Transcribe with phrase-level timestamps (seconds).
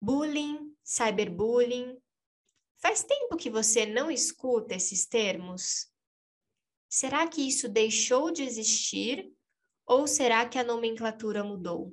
[0.00, 1.96] Bullying, cyberbullying.
[2.78, 5.90] Faz tempo que você não escuta esses termos?
[6.88, 9.32] Será que isso deixou de existir
[9.86, 11.92] ou será que a nomenclatura mudou?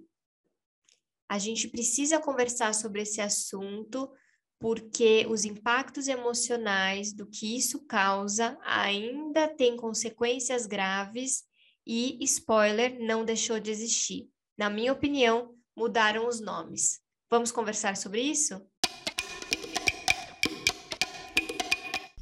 [1.27, 4.11] A gente precisa conversar sobre esse assunto
[4.59, 11.43] porque os impactos emocionais do que isso causa ainda tem consequências graves
[11.85, 14.29] e, spoiler, não deixou de existir.
[14.57, 17.02] Na minha opinião, mudaram os nomes.
[17.33, 18.61] Vamos conversar sobre isso?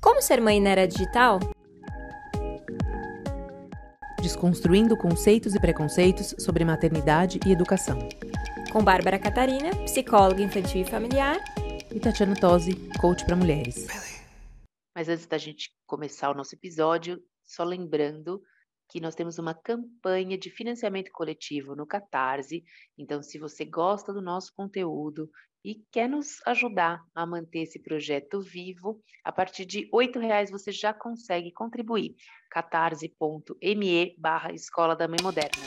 [0.02, 1.38] Como ser mãe na era digital?
[4.22, 8.00] Desconstruindo conceitos e preconceitos sobre maternidade e educação.
[8.72, 11.42] Com Bárbara Catarina, psicóloga infantil e familiar,
[11.94, 13.88] e Tatiana Tosi, coach para mulheres.
[14.96, 18.42] Mas antes da gente começar o nosso episódio, só lembrando
[18.92, 22.62] que nós temos uma campanha de financiamento coletivo no Catarse.
[22.98, 25.30] Então, se você gosta do nosso conteúdo
[25.64, 30.74] e quer nos ajudar a manter esse projeto vivo, a partir de R$ reais você
[30.74, 32.16] já consegue contribuir.
[32.50, 35.64] catarse.me barra Escola da Mãe Moderna.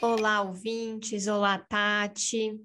[0.00, 1.26] Olá, ouvintes.
[1.26, 2.58] Olá, Tati.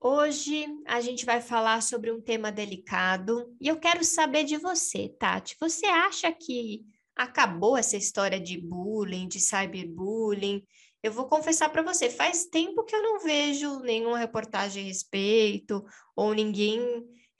[0.00, 5.08] Hoje a gente vai falar sobre um tema delicado e eu quero saber de você,
[5.18, 5.56] Tati.
[5.58, 6.86] Você acha que
[7.18, 10.64] acabou essa história de bullying, de cyberbullying?
[11.02, 15.84] Eu vou confessar para você, faz tempo que eu não vejo nenhuma reportagem a respeito
[16.14, 16.80] ou ninguém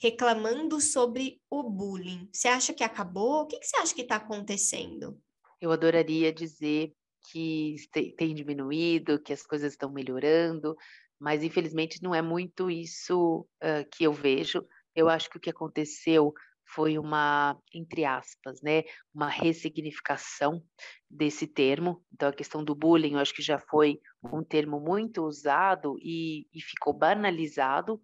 [0.01, 2.29] reclamando sobre o bullying.
[2.31, 3.41] Você acha que acabou?
[3.41, 5.17] O que, que você acha que está acontecendo?
[5.61, 6.93] Eu adoraria dizer
[7.31, 7.75] que
[8.17, 10.75] tem diminuído, que as coisas estão melhorando,
[11.19, 14.65] mas infelizmente não é muito isso uh, que eu vejo.
[14.95, 16.33] Eu acho que o que aconteceu
[16.73, 20.63] foi uma, entre aspas, né, uma ressignificação
[21.09, 22.03] desse termo.
[22.13, 26.47] Então, a questão do bullying, eu acho que já foi um termo muito usado e,
[26.53, 27.99] e ficou banalizado,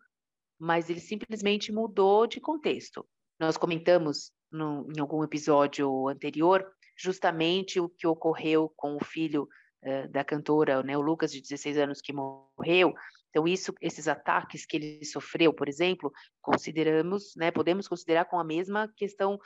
[0.60, 3.06] mas ele simplesmente mudou de contexto.
[3.40, 6.66] Nós comentamos no, em algum episódio anterior
[6.98, 9.48] justamente o que ocorreu com o filho
[9.84, 12.94] uh, da cantora, né, o Lucas, de 16 anos, que morreu.
[13.36, 16.10] Então, isso, esses ataques que ele sofreu, por exemplo,
[16.42, 19.38] consideramos, né, podemos considerar com a mesma questão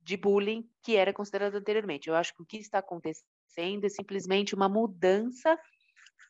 [0.00, 2.08] de bullying que era considerado anteriormente.
[2.08, 5.58] Eu acho que o que está acontecendo é simplesmente uma mudança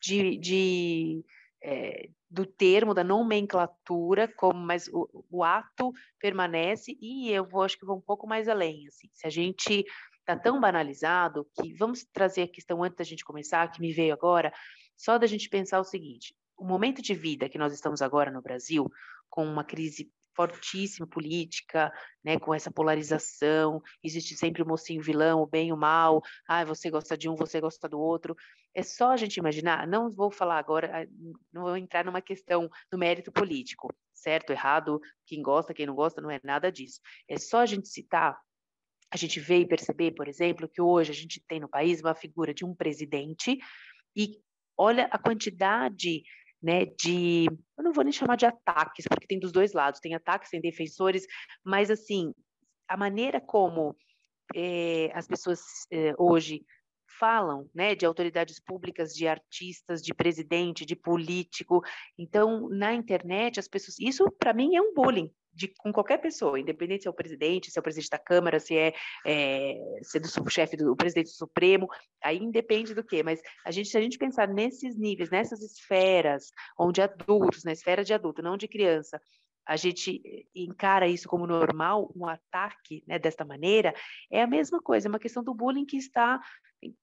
[0.03, 1.25] de, de
[1.63, 7.79] é, do termo, da nomenclatura, como, mas o, o, ato permanece e eu vou, acho
[7.79, 8.89] que vou um pouco mais além.
[8.89, 9.85] Assim, se a gente
[10.19, 14.13] está tão banalizado que vamos trazer a questão antes da gente começar, que me veio
[14.13, 14.53] agora,
[14.97, 18.43] só da gente pensar o seguinte: o momento de vida que nós estamos agora no
[18.43, 18.91] Brasil,
[19.31, 21.93] com uma crise fortíssima política,
[22.23, 26.65] né, com essa polarização, existe sempre o mocinho vilão, o bem e o mal, ah,
[26.65, 28.37] você gosta de um, você gosta do outro.
[28.73, 31.07] É só a gente imaginar, não vou falar agora, ah,
[31.53, 36.21] não vou entrar numa questão no mérito político, certo, errado, quem gosta, quem não gosta,
[36.21, 37.01] não é nada disso.
[37.29, 38.39] É só a gente citar
[39.11, 42.15] a gente vê e perceber, por exemplo, que hoje a gente tem no país uma
[42.15, 43.59] figura de um presidente
[44.15, 44.39] e
[44.77, 46.23] olha a quantidade
[46.63, 47.47] né, de,
[47.77, 50.61] eu não vou nem chamar de ataques, porque tem dos dois lados, tem ataques, tem
[50.61, 51.27] defensores,
[51.65, 52.33] mas assim,
[52.89, 53.97] a maneira como
[54.55, 55.61] é, as pessoas
[55.93, 56.65] é, hoje
[57.19, 61.83] falam, né, de autoridades públicas, de artistas, de presidente, de político.
[62.17, 66.61] Então, na internet, as pessoas, isso para mim é um bullying, de, com qualquer pessoa,
[66.61, 68.95] independente se é o presidente, se é o presidente da Câmara, se é,
[69.27, 71.89] é se é do chefe do presidente do Supremo,
[72.23, 76.53] aí independe do quê, mas a gente, se a gente pensar nesses níveis, nessas esferas,
[76.79, 79.21] onde adultos, na esfera de adulto, não de criança,
[79.67, 80.23] a gente
[80.55, 83.93] encara isso como normal, um ataque né, desta maneira,
[84.31, 86.41] é a mesma coisa, é uma questão do bullying que está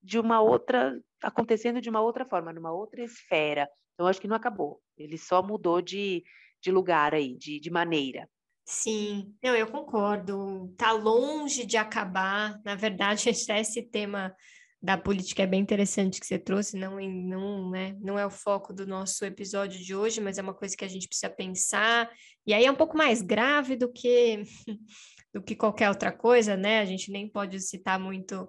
[0.01, 3.69] de uma outra, acontecendo de uma outra forma, numa outra esfera.
[3.93, 6.23] Então, acho que não acabou, ele só mudou de,
[6.61, 8.29] de lugar aí, de, de maneira.
[8.65, 10.73] Sim, não, eu concordo.
[10.75, 12.59] Tá longe de acabar.
[12.65, 14.35] Na verdade, esse tema
[14.81, 18.71] da política é bem interessante que você trouxe, não, não, né, não é o foco
[18.71, 22.09] do nosso episódio de hoje, mas é uma coisa que a gente precisa pensar.
[22.45, 24.43] E aí é um pouco mais grave do que
[25.33, 26.79] do que qualquer outra coisa, né?
[26.79, 28.47] A gente nem pode citar muito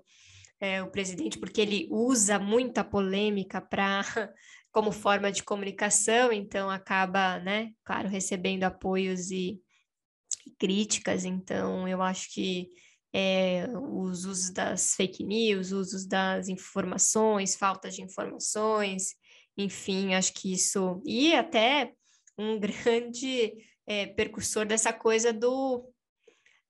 [0.60, 4.02] é, o presidente porque ele usa muita polêmica para
[4.72, 9.58] como forma de comunicação, então acaba, né, claro, recebendo apoios e
[10.58, 12.68] críticas, então eu acho que
[13.12, 19.14] é, os usos das fake news, usos das informações, falta de informações,
[19.56, 21.00] enfim, acho que isso.
[21.04, 21.92] E até
[22.36, 23.54] um grande
[23.86, 25.88] é, percursor dessa coisa do,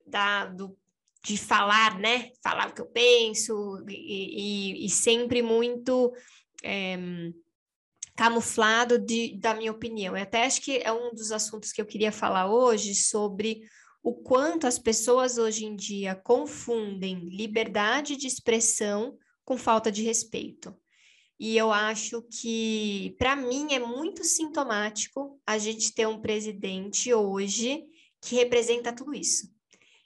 [0.06, 0.76] da, do
[1.24, 2.30] de falar, né?
[2.40, 6.12] Falar o que eu penso, e, e, e sempre muito.
[6.62, 6.96] É,
[8.16, 10.16] camuflado de, da minha opinião.
[10.16, 13.60] Eu até acho que é um dos assuntos que eu queria falar hoje sobre
[14.02, 20.74] o quanto as pessoas hoje em dia confundem liberdade de expressão com falta de respeito.
[21.38, 27.84] E eu acho que, para mim, é muito sintomático a gente ter um presidente hoje
[28.22, 29.54] que representa tudo isso.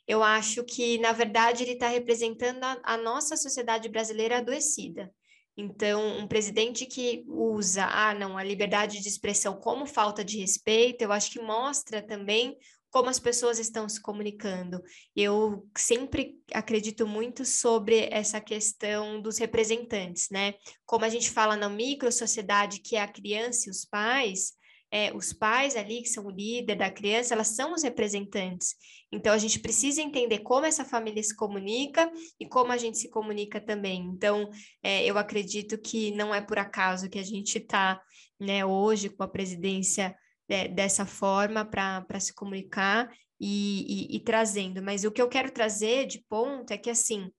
[0.06, 5.14] Eu acho que, na verdade, ele está representando a, a, nossa sociedade brasileira adoecida.
[5.60, 11.02] Então, um presidente que usa, ah, não, a liberdade de expressão como falta de respeito,
[11.02, 12.56] eu acho que mostra também
[12.90, 14.82] como as pessoas estão se comunicando.
[15.14, 20.54] Eu sempre acredito muito sobre essa questão dos representantes, né?
[20.86, 24.54] Como a gente fala na micro sociedade, que é a criança e os pais,
[24.90, 28.74] é, os pais ali, que são o líder da criança, elas são os representantes.
[29.12, 33.10] Então, a gente precisa entender como essa família se comunica e como a gente se
[33.10, 34.02] comunica também.
[34.02, 34.48] Então,
[34.82, 38.00] é, eu acredito que não é por acaso que a gente está
[38.38, 40.16] né, hoje com a presidência
[40.48, 44.80] é, dessa forma para se comunicar e, e, e trazendo.
[44.80, 47.30] Mas o que eu quero trazer de ponto é que, assim,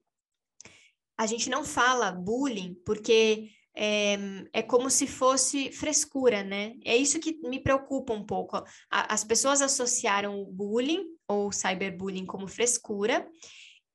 [1.18, 4.18] a gente não fala bullying porque é,
[4.53, 6.73] é, como se fosse frescura, né?
[6.83, 8.62] É isso que me preocupa um pouco.
[8.89, 13.27] As pessoas associaram o bullying ou cyberbullying como frescura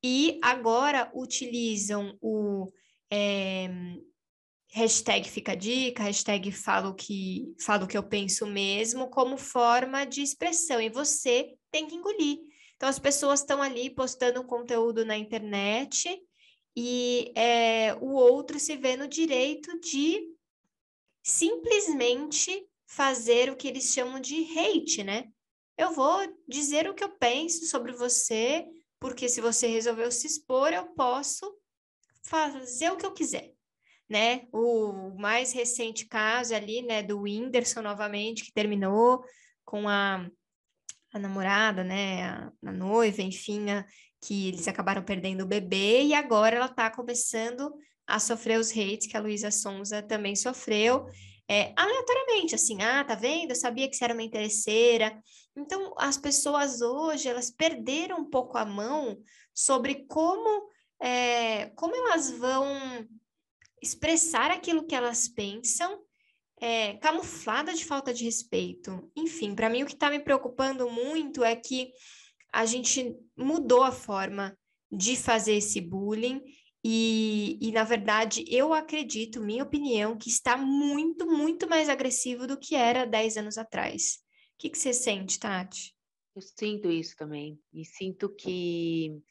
[0.03, 2.67] e agora utilizam o
[3.11, 3.69] é,
[4.73, 10.81] hashtag fica dica, hashtag falo que, falo que eu penso mesmo, como forma de expressão,
[10.81, 12.39] e você tem que engolir.
[12.75, 16.07] Então, as pessoas estão ali postando conteúdo na internet
[16.79, 20.31] e é, o outro se vê no direito de
[21.23, 25.27] simplesmente fazer o que eles chamam de hate, né?
[25.75, 28.63] Eu vou dizer o que eu penso sobre você,
[28.99, 31.51] porque se você resolveu se expor, eu posso
[32.23, 33.57] fazer o que eu quiser
[34.09, 34.47] né?
[34.51, 39.23] O mais recente caso ali, né, do Whindersson novamente, que terminou
[39.65, 40.29] com a,
[41.13, 43.85] a namorada, né, a, a noiva, enfim, a,
[44.27, 47.73] que eles acabaram perdendo o bebê e agora ela está começando
[48.05, 51.07] a sofrer os hates que a Luísa Sonza também sofreu,
[51.47, 53.51] é, aleatoriamente, assim, ah, tá vendo?
[53.51, 55.17] Eu sabia que você era uma interesseira.
[55.55, 59.17] Então, as pessoas hoje, elas perderam um pouco a mão
[59.53, 60.69] sobre como,
[61.01, 62.67] é, como elas vão
[63.81, 66.01] expressar aquilo que elas pensam,
[66.59, 69.09] é, camuflada de falta de respeito.
[69.15, 71.93] Enfim, para mim o que está me preocupando muito é que
[72.51, 74.57] a gente mudou a forma
[74.91, 76.41] de fazer esse bullying
[76.83, 82.57] e, e, na verdade, eu acredito, minha opinião, que está muito, muito mais agressivo do
[82.57, 84.19] que era 10 anos atrás.
[84.53, 85.93] O que, que você sente, Tati?
[86.35, 87.59] Eu sinto isso também.
[87.73, 89.21] E sinto que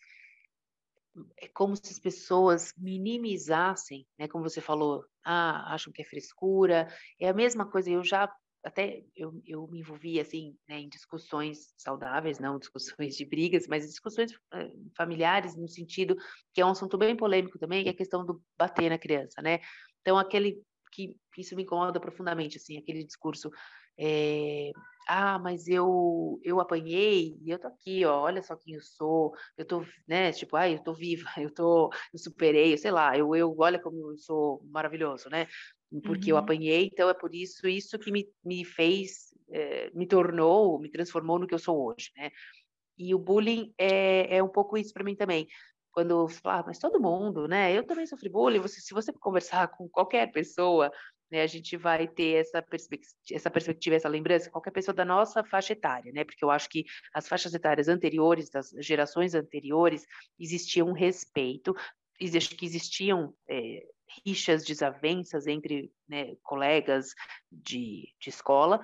[1.38, 4.28] é como se as pessoas minimizassem, né?
[4.28, 6.88] Como você falou, ah, acham que é frescura.
[7.18, 7.88] É a mesma coisa.
[7.88, 8.30] Eu já
[8.66, 13.86] até eu, eu me envolvi assim né, em discussões saudáveis, não discussões de brigas, mas
[13.86, 16.16] discussões eh, familiares no sentido
[16.52, 19.40] que é um assunto bem polêmico também, que é a questão do bater na criança,
[19.40, 19.60] né?
[20.00, 20.60] Então aquele
[20.92, 23.50] que isso me incomoda profundamente, assim, aquele discurso
[23.98, 24.70] é,
[25.08, 29.32] ah, mas eu eu apanhei e eu tô aqui, ó, olha só quem eu sou,
[29.56, 33.34] eu tô, né, tipo, ai, eu tô viva, eu tô, eu superei, sei lá, eu,
[33.36, 35.46] eu olha como eu sou maravilhoso, né?
[36.00, 36.38] Porque uhum.
[36.38, 40.90] eu apanhei, então é por isso, isso que me, me fez, é, me tornou, me
[40.90, 42.30] transformou no que eu sou hoje, né?
[42.98, 45.46] E o bullying é, é um pouco isso para mim também.
[45.92, 47.76] Quando você fala, ah, mas todo mundo, né?
[47.76, 48.60] Eu também sofri bullying.
[48.60, 50.90] Você, se você conversar com qualquer pessoa,
[51.30, 55.42] né, a gente vai ter essa, perspectiva, essa perspectiva, essa lembrança, qualquer pessoa da nossa
[55.44, 56.24] faixa etária, né?
[56.24, 60.06] Porque eu acho que as faixas etárias anteriores, das gerações anteriores,
[60.38, 61.74] existia um respeito,
[62.18, 63.86] que existiam é,
[64.24, 67.14] rixas, desavenças entre né, colegas
[67.50, 68.80] de, de escola,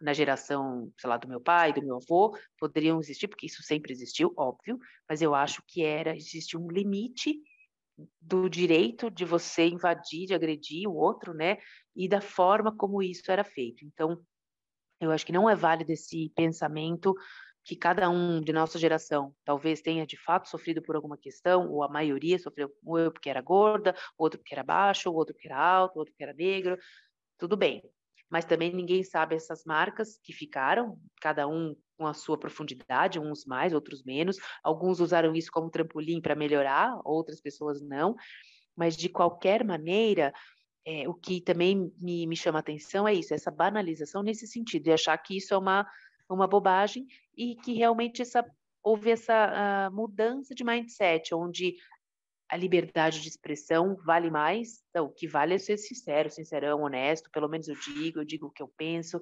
[0.00, 3.92] na geração, sei lá, do meu pai, do meu avô, poderiam existir, porque isso sempre
[3.92, 7.40] existiu, óbvio, mas eu acho que era, existe um limite
[8.20, 11.58] do direito de você invadir, de agredir o outro, né?
[11.94, 13.84] E da forma como isso era feito.
[13.84, 14.20] Então,
[15.00, 17.14] eu acho que não é válido esse pensamento
[17.64, 21.82] que cada um de nossa geração talvez tenha de fato sofrido por alguma questão, ou
[21.82, 25.58] a maioria sofreu, ou eu porque era gorda, outro porque era baixo, outro porque era
[25.58, 26.76] alto, outro porque era negro,
[27.38, 27.82] tudo bem
[28.32, 33.44] mas também ninguém sabe essas marcas que ficaram, cada um com a sua profundidade, uns
[33.44, 34.38] mais, outros menos.
[34.64, 38.16] Alguns usaram isso como trampolim para melhorar, outras pessoas não.
[38.74, 40.32] Mas de qualquer maneira,
[40.86, 44.92] é, o que também me, me chama atenção é isso, essa banalização nesse sentido, de
[44.92, 45.86] achar que isso é uma,
[46.34, 48.44] uma bobagem e que realmente essa,
[48.82, 51.76] houve essa uh, mudança de mindset, onde
[52.48, 54.82] a liberdade de expressão vale mais.
[54.90, 58.46] Então, o que vale é ser sincero, sincerão, honesto, pelo menos eu digo, eu digo
[58.46, 59.20] o que eu penso.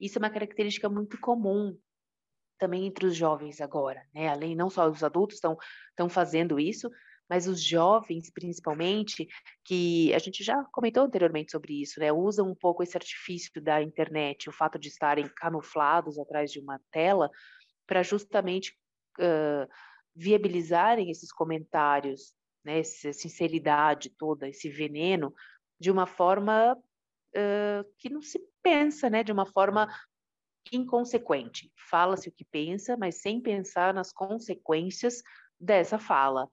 [0.00, 1.76] Isso é uma característica muito comum
[2.58, 4.28] também entre os jovens agora, né?
[4.28, 5.56] Além não só os adultos estão
[5.90, 6.90] estão fazendo isso,
[7.30, 9.28] mas os jovens principalmente,
[9.64, 12.12] que a gente já comentou anteriormente sobre isso, né?
[12.12, 16.80] Usam um pouco esse artifício da internet, o fato de estarem camuflados atrás de uma
[16.90, 17.30] tela
[17.86, 18.76] para justamente
[19.20, 19.70] uh,
[20.14, 22.34] viabilizarem esses comentários
[22.64, 25.34] né, essa sinceridade toda, esse veneno,
[25.78, 29.88] de uma forma uh, que não se pensa, né, de uma forma
[30.72, 31.72] inconsequente.
[31.88, 35.22] Fala-se o que pensa, mas sem pensar nas consequências
[35.58, 36.48] dessa fala.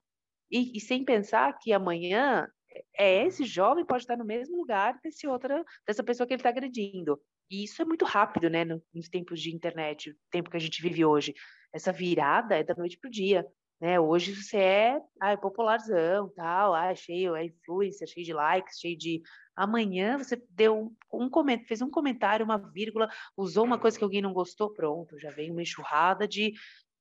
[0.51, 2.48] E, e, sem pensar que amanhã
[2.96, 6.50] é esse jovem pode estar no mesmo lugar desse outra, dessa pessoa que ele está
[6.50, 7.20] agredindo.
[7.50, 10.82] E isso é muito rápido, né, nos tempos de internet, o tempo que a gente
[10.82, 11.34] vive hoje.
[11.74, 13.46] Essa virada é da noite para o dia.
[13.80, 14.00] Né?
[14.00, 18.98] Hoje você é, ah, é popularzão, tal, ah, cheio, é influência, cheio de likes, cheio
[18.98, 19.22] de.
[19.56, 24.22] Amanhã você deu um comentário, fez um comentário, uma vírgula, usou uma coisa que alguém
[24.22, 26.54] não gostou, pronto, já vem uma enxurrada de,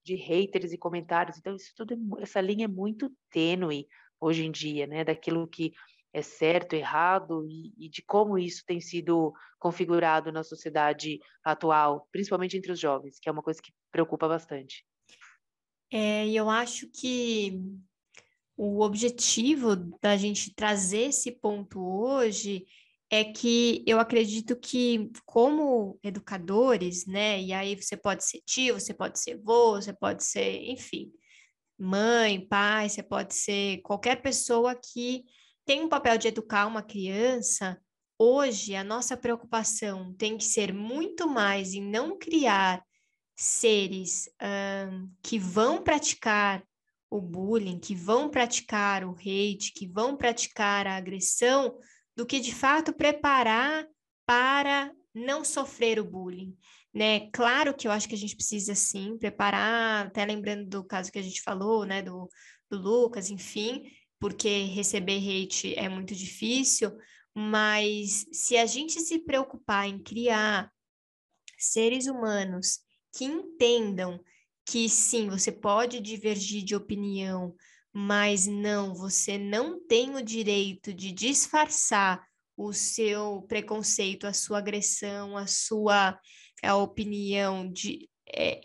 [0.06, 1.36] de haters e comentários.
[1.36, 3.88] Então, isso tudo, é essa linha é muito tênue
[4.20, 5.02] hoje em dia, né?
[5.02, 5.72] Daquilo que
[6.12, 12.56] é certo, errado e, e, de como isso tem sido configurado na sociedade atual, principalmente
[12.56, 14.86] entre os jovens, que é uma coisa que preocupa bastante.
[15.92, 17.60] É, eu acho que
[18.56, 22.64] o objetivo da gente trazer esse ponto hoje
[23.08, 28.92] é que eu acredito que, como educadores, né, e aí você pode ser tio, você
[28.92, 31.12] pode ser vô, você pode ser, enfim,
[31.78, 35.24] mãe, pai, você pode ser qualquer pessoa que
[35.64, 37.80] tem um papel de educar uma criança.
[38.18, 42.82] Hoje, a nossa preocupação tem que ser muito mais em não criar
[43.36, 44.28] seres
[45.22, 46.64] que vão praticar
[47.10, 51.78] o bullying, que vão praticar o hate, que vão praticar a agressão,
[52.16, 53.86] do que de fato preparar
[54.24, 56.56] para não sofrer o bullying.
[56.92, 57.30] Né?
[57.30, 61.18] Claro que eu acho que a gente precisa sim preparar, até lembrando do caso que
[61.18, 62.28] a gente falou, né, do,
[62.70, 63.84] do Lucas, enfim,
[64.18, 66.96] porque receber hate é muito difícil,
[67.34, 70.72] mas se a gente se preocupar em criar
[71.58, 72.80] seres humanos
[73.14, 74.18] que entendam
[74.64, 77.54] que sim, você pode divergir de opinião,
[77.98, 82.22] mas não, você não tem o direito de disfarçar
[82.54, 86.20] o seu preconceito, a sua agressão, a sua
[86.62, 88.60] a opinião de, é,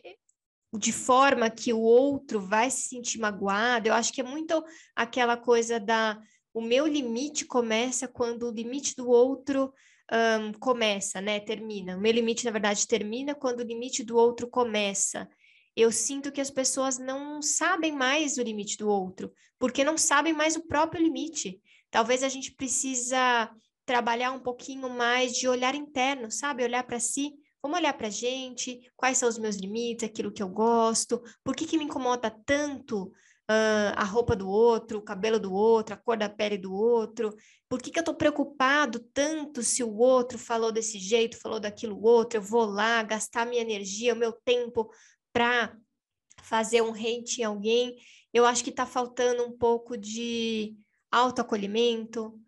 [0.77, 3.87] de forma que o outro vai se sentir magoado.
[3.87, 4.61] Eu acho que é muito
[4.93, 6.19] aquela coisa da
[6.53, 9.73] o meu limite começa quando o limite do outro
[10.11, 11.39] um, começa, né?
[11.39, 11.95] Termina.
[11.95, 15.25] O meu limite, na verdade, termina quando o limite do outro começa.
[15.75, 20.33] Eu sinto que as pessoas não sabem mais o limite do outro, porque não sabem
[20.33, 21.61] mais o próprio limite.
[21.89, 23.49] Talvez a gente precisa
[23.85, 26.63] trabalhar um pouquinho mais de olhar interno, sabe?
[26.63, 27.33] Olhar para si.
[27.61, 31.55] Vamos olhar para a gente, quais são os meus limites, aquilo que eu gosto, por
[31.55, 35.97] que, que me incomoda tanto uh, a roupa do outro, o cabelo do outro, a
[35.97, 37.35] cor da pele do outro?
[37.69, 42.01] Por que, que eu estou preocupado tanto se o outro falou desse jeito, falou daquilo
[42.01, 42.39] outro?
[42.39, 44.89] Eu vou lá gastar minha energia, o meu tempo
[45.31, 45.77] para
[46.43, 47.95] fazer um hate em alguém.
[48.33, 50.75] Eu acho que está faltando um pouco de
[51.11, 52.39] autoacolhimento,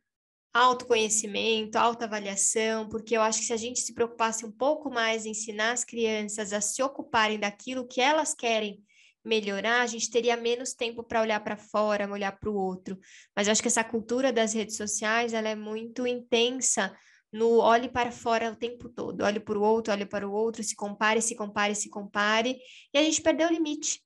[0.53, 5.31] autoconhecimento, autoavaliação, porque eu acho que se a gente se preocupasse um pouco mais em
[5.31, 8.81] ensinar as crianças a se ocuparem daquilo que elas querem
[9.25, 12.99] melhorar, a gente teria menos tempo para olhar para fora, olhar para o outro.
[13.35, 16.95] Mas eu acho que essa cultura das redes sociais, ela é muito intensa
[17.33, 20.63] no olhe para fora o tempo todo, olhe para o outro, olhe para o outro,
[20.63, 22.59] se compare, se compare, se compare,
[22.93, 24.01] e a gente perdeu o limite.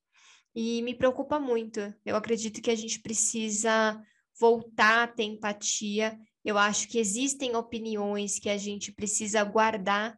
[0.56, 1.94] E me preocupa muito.
[2.04, 4.02] Eu acredito que a gente precisa
[4.40, 6.18] voltar a ter empatia.
[6.44, 10.18] Eu acho que existem opiniões que a gente precisa guardar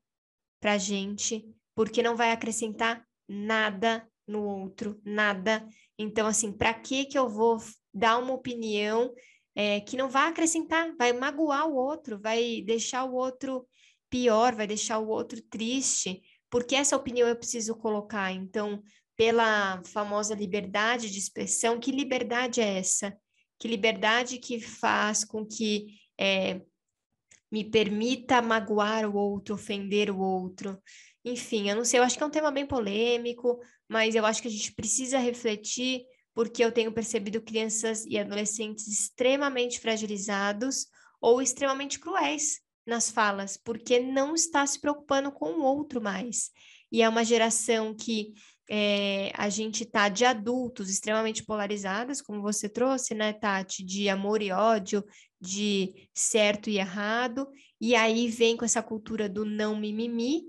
[0.62, 1.44] para a gente,
[1.76, 5.68] porque não vai acrescentar nada no outro, nada.
[5.98, 7.58] Então, assim, para que que eu vou
[7.94, 9.12] dar uma opinião
[9.60, 13.68] é, que não vai acrescentar, vai magoar o outro, vai deixar o outro
[14.10, 18.32] pior, vai deixar o outro triste, porque essa opinião eu preciso colocar.
[18.32, 18.82] Então,
[19.18, 23.14] pela famosa liberdade de expressão, que liberdade é essa?
[23.60, 25.88] Que liberdade que faz com que
[26.18, 26.62] é,
[27.52, 30.82] me permita magoar o outro, ofender o outro?
[31.26, 34.42] Enfim, eu não sei, eu acho que é um tema bem polêmico, mas eu acho
[34.42, 36.06] que a gente precisa refletir,
[36.40, 40.86] porque eu tenho percebido crianças e adolescentes extremamente fragilizados
[41.20, 46.50] ou extremamente cruéis, nas falas, porque não está se preocupando com o outro mais.
[46.90, 48.32] E é uma geração que
[48.70, 54.42] é, a gente tá de adultos extremamente polarizadas, como você trouxe, né, Tati, de amor
[54.42, 55.04] e ódio,
[55.42, 57.50] de certo e errado,
[57.82, 60.44] e aí vem com essa cultura do não mimimi.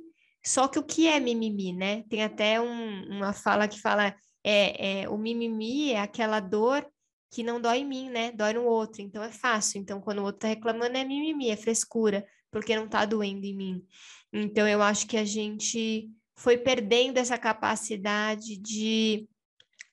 [0.47, 2.05] Só que o que é mimimi, né?
[2.09, 6.87] Tem até um, uma fala que fala é, é o mimimi é aquela dor
[7.31, 8.33] que não dói em mim, né?
[8.33, 9.81] Dói no outro, então é fácil.
[9.81, 13.55] Então, quando o outro tá reclamando, é mimimi, é frescura, porque não tá doendo em
[13.55, 13.87] mim.
[14.33, 19.29] Então, eu acho que a gente foi perdendo essa capacidade de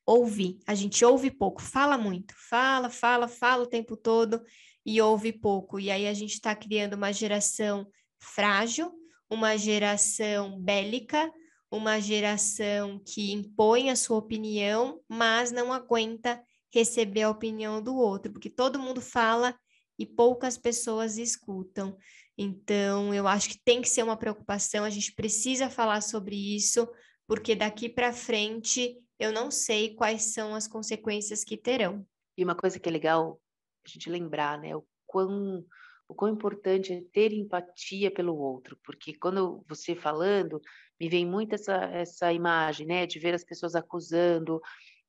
[0.05, 0.57] ouvir.
[0.65, 4.41] A gente ouve pouco, fala muito, fala, fala, fala o tempo todo
[4.85, 5.79] e ouve pouco.
[5.79, 7.85] E aí a gente está criando uma geração
[8.17, 8.91] frágil,
[9.29, 11.29] uma geração bélica,
[11.69, 16.41] uma geração que impõe a sua opinião, mas não aguenta
[16.73, 19.57] receber a opinião do outro, porque todo mundo fala
[19.99, 21.97] e poucas pessoas escutam.
[22.37, 26.87] Então, eu acho que tem que ser uma preocupação, a gente precisa falar sobre isso,
[27.27, 32.05] porque daqui para frente eu não sei quais são as consequências que terão.
[32.37, 33.41] E uma coisa que é legal
[33.85, 35.65] a gente lembrar, né, o quão
[36.07, 40.61] o quão importante é ter empatia pelo outro, porque quando você falando,
[40.99, 44.61] me vem muito essa, essa imagem, né, de ver as pessoas acusando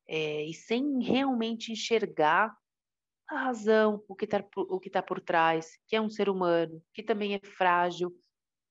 [0.07, 2.53] é, e sem realmente enxergar
[3.29, 6.81] a razão, o que está o que tá por trás, que é um ser humano,
[6.93, 8.11] que também é frágil,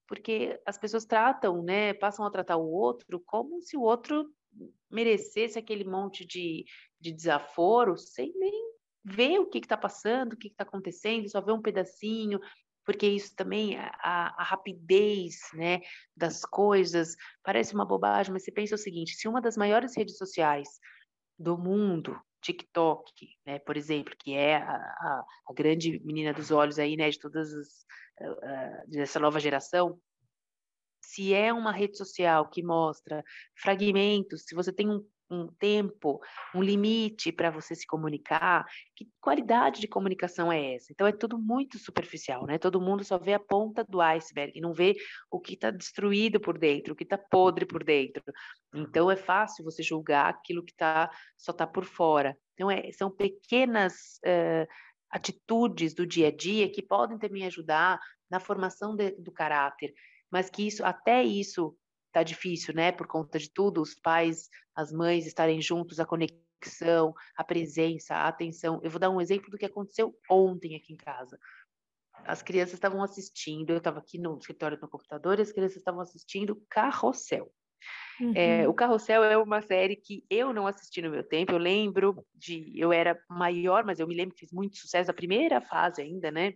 [0.06, 4.28] porque as pessoas tratam, né, passam a tratar o outro como se o outro
[4.90, 6.64] merecesse aquele monte de,
[6.99, 8.67] de desaforo, sem nem
[9.05, 12.40] ver o que está passando, o que está acontecendo, só ver um pedacinho,
[12.85, 15.81] porque isso também, a, a, rapidez né,
[16.17, 20.17] das coisas, parece uma bobagem, mas você pensa o seguinte: se uma das maiores redes
[20.17, 20.69] sociais
[21.38, 23.12] do mundo TikTok,
[23.45, 27.19] né, por exemplo, que é a, a, a, grande menina dos olhos aí, né, de
[27.19, 27.69] todas as
[28.21, 30.00] uh, dessa nova geração,
[31.02, 33.23] se é uma rede social que mostra
[33.55, 36.20] fragmentos, se você tem um, um tempo,
[36.54, 40.92] um limite para você se comunicar, que qualidade de comunicação é essa?
[40.92, 42.58] Então é tudo muito superficial, né?
[42.58, 44.97] Todo mundo só vê a ponta do iceberg, não vê
[45.30, 48.23] o que está destruído por dentro, o que está podre por dentro.
[48.75, 52.37] Então é fácil você julgar aquilo que tá, só está por fora.
[52.55, 54.66] Então é, são pequenas uh,
[55.11, 58.00] atitudes do dia a dia que podem também ajudar
[58.31, 59.94] na formação de, do caráter
[60.31, 61.76] mas que isso até isso
[62.12, 62.92] tá difícil, né?
[62.92, 68.29] Por conta de tudo, os pais, as mães estarem juntos, a conexão, a presença, a
[68.29, 68.81] atenção.
[68.83, 71.38] Eu vou dar um exemplo do que aconteceu ontem aqui em casa.
[72.25, 76.01] As crianças estavam assistindo, eu estava aqui no escritório no computador, e as crianças estavam
[76.01, 77.51] assistindo Carrossel.
[78.21, 78.33] Uhum.
[78.35, 81.53] É, o Carrossel é uma série que eu não assisti no meu tempo.
[81.53, 82.73] Eu lembro de.
[82.77, 86.31] Eu era maior, mas eu me lembro que fez muito sucesso da primeira fase ainda,
[86.31, 86.55] né?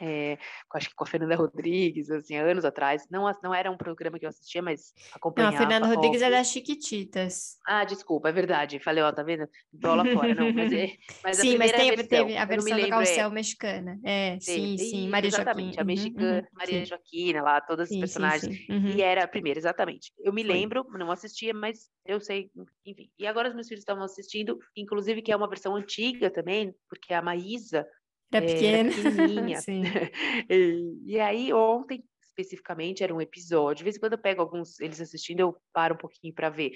[0.00, 0.38] É,
[0.74, 3.06] acho que com a Fernanda Rodrigues, assim, anos atrás.
[3.10, 5.56] Não, não era um programa que eu assistia, mas acompanhava.
[5.56, 7.58] Não, a Fernanda Rodrigues é das Chiquititas.
[7.66, 8.78] Ah, desculpa, é verdade.
[8.78, 9.48] Falei, ó, tá vendo?
[9.72, 10.52] Bola fora, não.
[10.52, 13.30] Mas, é, mas sim, mas teve, versão, teve a versão do Carrossel é...
[13.30, 14.00] mexicana.
[14.04, 15.82] É, sim, sim, Maria exatamente, Joaquina.
[15.82, 16.84] a mexicana, uhum, Maria sim.
[16.86, 18.56] Joaquina, lá, as personagens.
[18.56, 18.72] Sim, sim.
[18.72, 18.88] Uhum.
[18.90, 20.12] E era a primeira, exatamente.
[20.18, 20.52] Eu me Foi.
[20.52, 22.50] lembro, não assistia, mas eu sei,
[22.86, 23.10] enfim.
[23.18, 27.12] E agora os meus filhos estavam assistindo, inclusive que é uma versão antiga também, porque
[27.12, 27.86] a Maísa
[28.32, 28.78] era pequena.
[28.78, 29.60] Era pequenininha.
[30.50, 33.78] e, e aí, ontem, especificamente, era um episódio.
[33.78, 36.72] De vez em quando eu pego alguns, eles assistindo, eu paro um pouquinho para ver.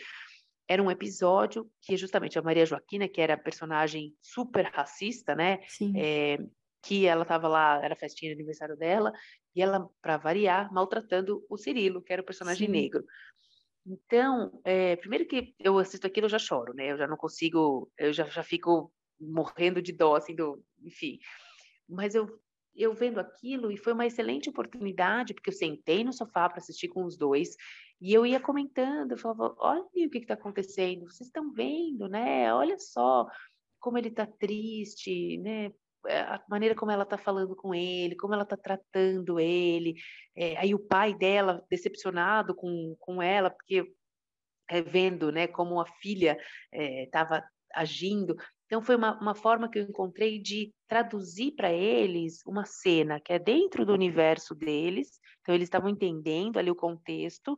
[0.69, 5.59] Era um episódio que justamente a Maria Joaquina, que era personagem super racista, né?
[5.97, 6.38] É,
[6.83, 9.12] que ela estava lá, era festinha de aniversário dela,
[9.55, 12.73] e ela, para variar, maltratando o Cirilo, que era o personagem Sim.
[12.73, 13.05] negro.
[13.87, 16.93] Então, é, primeiro que eu assisto aquilo, eu já choro, né?
[16.93, 21.19] Eu já não consigo, eu já, já fico morrendo de dó, assim, do, enfim.
[21.89, 22.29] Mas eu,
[22.75, 26.89] eu vendo aquilo, e foi uma excelente oportunidade, porque eu sentei no sofá para assistir
[26.89, 27.57] com os dois,
[28.01, 32.53] e eu ia comentando, eu falava, olha o que está acontecendo, vocês estão vendo, né?
[32.53, 33.27] Olha só
[33.79, 35.73] como ele está triste, né?
[36.07, 39.95] É, a maneira como ela está falando com ele, como ela está tratando ele,
[40.35, 43.93] é, aí o pai dela decepcionado com, com ela, porque
[44.69, 46.37] é, vendo né, como a filha
[46.73, 47.43] estava é,
[47.75, 48.37] agindo.
[48.73, 53.31] Então, foi uma, uma forma que eu encontrei de traduzir para eles uma cena que
[53.31, 57.55] é dentro do universo deles, então eles estavam entendendo ali o contexto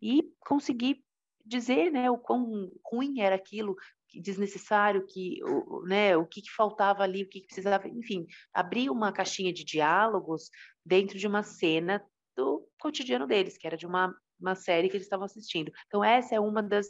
[0.00, 1.02] e conseguir
[1.44, 3.74] dizer né, o quão ruim era aquilo,
[4.14, 5.40] desnecessário, que,
[5.84, 9.64] né, o que, que faltava ali, o que, que precisava, enfim, abrir uma caixinha de
[9.64, 10.48] diálogos
[10.86, 12.00] dentro de uma cena
[12.36, 15.72] do cotidiano deles, que era de uma, uma série que eles estavam assistindo.
[15.88, 16.86] Então, essa é uma das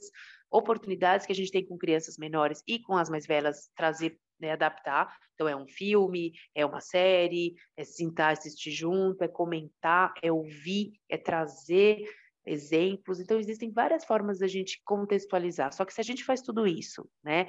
[0.52, 4.52] oportunidades que a gente tem com crianças menores e com as mais velhas trazer né,
[4.52, 5.16] adaptar.
[5.34, 10.92] Então, é um filme, é uma série, é sentar, assistir junto, é comentar, é ouvir,
[11.08, 12.04] é trazer
[12.44, 13.20] exemplos.
[13.20, 15.72] Então, existem várias formas da gente contextualizar.
[15.72, 17.48] Só que se a gente faz tudo isso, né,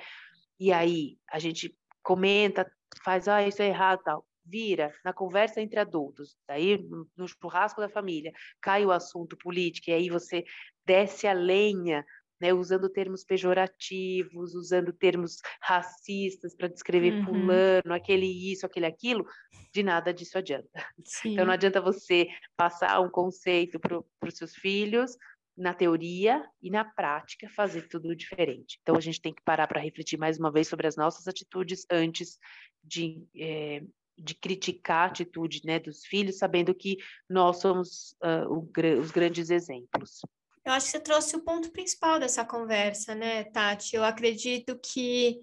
[0.60, 2.72] e aí a gente comenta,
[3.04, 6.78] faz, ah, isso é errado, tal, vira na conversa entre adultos, daí
[7.18, 10.44] no churrasco da família, cai o assunto político, e aí você
[10.86, 12.06] desce a lenha
[12.40, 17.26] né, usando termos pejorativos, usando termos racistas para descrever uhum.
[17.26, 19.26] fulano, aquele isso, aquele aquilo,
[19.74, 20.86] de nada disso adianta.
[21.06, 21.34] Sim.
[21.34, 25.16] Então não adianta você passar um conceito para os seus filhos
[25.56, 28.80] na teoria e na prática fazer tudo diferente.
[28.82, 31.86] Então a gente tem que parar para refletir mais uma vez sobre as nossas atitudes
[31.92, 32.40] antes
[32.84, 33.84] de é,
[34.18, 36.98] de criticar a atitude né, dos filhos, sabendo que
[37.30, 38.70] nós somos uh, o,
[39.00, 40.22] os grandes exemplos.
[40.66, 43.96] Eu acho que você trouxe o ponto principal dessa conversa, né, Tati?
[43.96, 45.42] Eu acredito que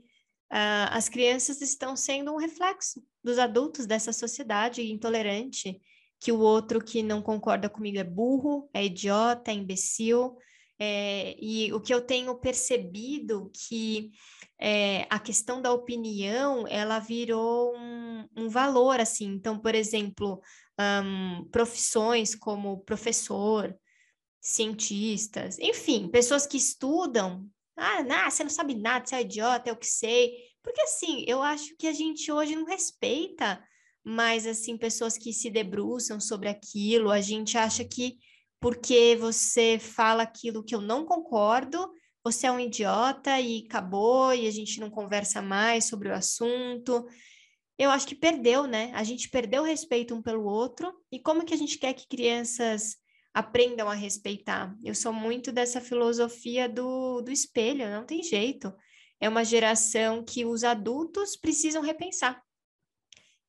[0.50, 5.78] uh, as crianças estão sendo um reflexo dos adultos dessa sociedade intolerante,
[6.18, 10.37] que o outro que não concorda comigo é burro, é idiota, é imbecil.
[10.78, 14.11] É, e o que eu tenho percebido que
[14.59, 19.26] é, a questão da opinião ela virou um, um valor assim.
[19.26, 20.40] Então, por exemplo,
[20.78, 23.74] um, profissões como professor,
[24.40, 27.46] cientistas, enfim, pessoas que estudam.
[27.76, 30.33] Ah, não, você não sabe nada, você é idiota, é o que sei.
[30.62, 33.62] Porque assim, eu acho que a gente hoje não respeita
[34.05, 37.11] mais assim pessoas que se debruçam sobre aquilo.
[37.11, 38.18] A gente acha que
[38.61, 41.90] porque você fala aquilo que eu não concordo,
[42.22, 47.07] você é um idiota e acabou, e a gente não conversa mais sobre o assunto.
[47.79, 48.92] Eu acho que perdeu, né?
[48.94, 52.07] A gente perdeu o respeito um pelo outro, e como que a gente quer que
[52.07, 52.96] crianças
[53.40, 54.76] aprendam a respeitar.
[54.85, 58.72] Eu sou muito dessa filosofia do, do espelho, não tem jeito.
[59.18, 62.42] É uma geração que os adultos precisam repensar.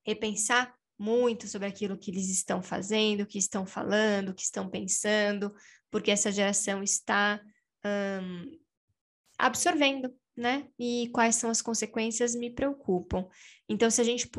[0.05, 5.53] Repensar muito sobre aquilo que eles estão fazendo, que estão falando, que estão pensando,
[5.89, 7.41] porque essa geração está
[7.85, 8.57] um,
[9.37, 10.67] absorvendo, né?
[10.79, 13.27] E quais são as consequências me preocupam.
[13.67, 14.29] Então, se a gente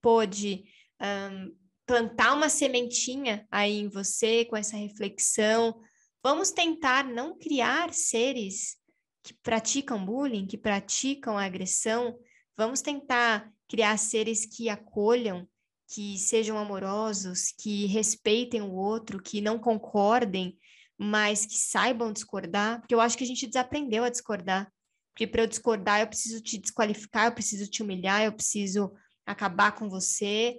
[0.00, 0.64] pôde
[1.00, 1.61] um,
[1.92, 5.78] plantar uma sementinha aí em você com essa reflexão.
[6.22, 8.78] Vamos tentar não criar seres
[9.22, 12.18] que praticam bullying, que praticam agressão.
[12.56, 15.46] Vamos tentar criar seres que acolham,
[15.86, 20.56] que sejam amorosos, que respeitem o outro, que não concordem,
[20.96, 24.72] mas que saibam discordar, porque eu acho que a gente desaprendeu a discordar.
[25.12, 28.90] Porque para eu discordar, eu preciso te desqualificar, eu preciso te humilhar, eu preciso
[29.26, 30.58] acabar com você.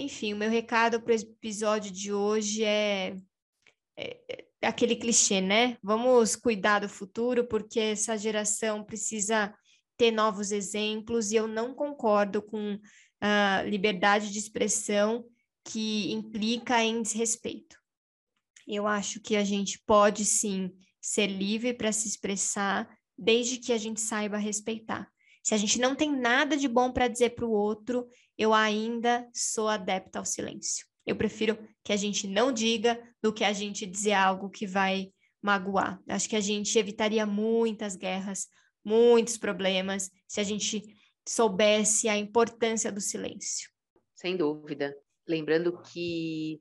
[0.00, 3.16] Enfim, o meu recado para o episódio de hoje é,
[3.96, 4.16] é,
[4.62, 5.76] é, aquele clichê, né?
[5.82, 9.52] Vamos cuidar do futuro, porque essa geração precisa
[9.96, 12.78] ter novos exemplos, e eu não concordo com
[13.20, 15.24] a liberdade de expressão
[15.64, 17.76] que implica em desrespeito.
[18.68, 23.78] Eu acho que a gente pode sim ser livre para se expressar, desde que a
[23.78, 25.10] gente saiba respeitar.
[25.48, 28.06] Se a gente não tem nada de bom para dizer para o outro,
[28.36, 30.86] eu ainda sou adepta ao silêncio.
[31.06, 35.10] Eu prefiro que a gente não diga do que a gente dizer algo que vai
[35.40, 36.02] magoar.
[36.06, 38.46] Acho que a gente evitaria muitas guerras,
[38.84, 40.82] muitos problemas, se a gente
[41.26, 43.70] soubesse a importância do silêncio.
[44.14, 44.94] Sem dúvida.
[45.26, 46.60] Lembrando que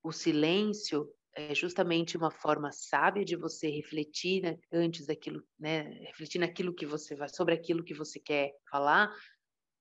[0.00, 6.38] o silêncio é justamente uma forma sábia de você refletir né, antes daquilo, né, refletir
[6.38, 9.10] naquilo que você vai, sobre aquilo que você quer falar,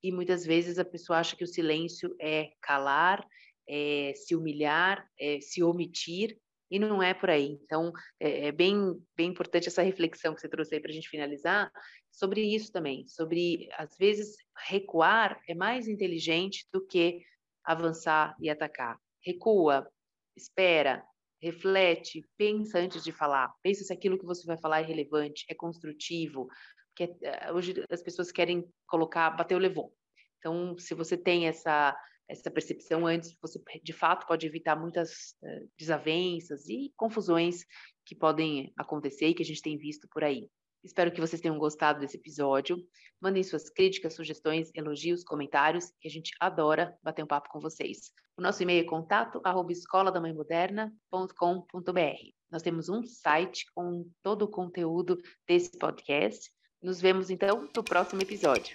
[0.04, 3.26] e muitas vezes a pessoa acha que o silêncio é calar,
[3.68, 6.38] é se humilhar, é se omitir,
[6.72, 7.60] e não é por aí.
[7.64, 11.10] Então, é, é bem, bem importante essa reflexão que você trouxe aí para a gente
[11.10, 11.70] finalizar
[12.10, 14.38] sobre isso também, sobre, às vezes,
[14.68, 17.22] recuar é mais inteligente do que
[17.64, 18.98] avançar e atacar.
[19.24, 19.88] Recua,
[20.36, 21.06] espera,
[21.41, 25.56] reflete, pensa antes de falar, pensa se aquilo que você vai falar é relevante, é
[25.56, 26.47] construtivo,
[26.95, 29.93] que é, hoje as pessoas querem colocar bateu levou.
[30.38, 31.95] Então, se você tem essa
[32.30, 37.65] essa percepção antes, você de fato pode evitar muitas uh, desavenças e confusões
[38.06, 40.49] que podem acontecer e que a gente tem visto por aí.
[40.84, 42.78] Espero que vocês tenham gostado desse episódio.
[43.20, 48.12] Mandem suas críticas, sugestões, elogios, comentários, que a gente adora bater um papo com vocês.
[48.38, 49.72] O nosso e-mail é contato arroba
[52.52, 55.17] Nós temos um site com todo o conteúdo
[55.48, 58.74] desse podcast nos vemos então no próximo episódio.